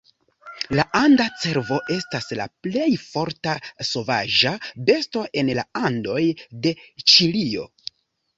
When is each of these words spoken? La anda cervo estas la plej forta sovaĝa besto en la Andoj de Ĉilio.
La 0.77 0.83
anda 0.99 1.25
cervo 1.43 1.75
estas 1.95 2.25
la 2.39 2.47
plej 2.67 2.87
forta 3.01 3.53
sovaĝa 3.91 4.55
besto 4.89 5.25
en 5.43 5.53
la 5.61 5.67
Andoj 5.91 6.25
de 6.67 6.75
Ĉilio. 7.15 7.69